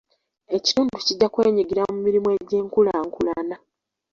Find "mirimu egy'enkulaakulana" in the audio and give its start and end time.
2.05-3.55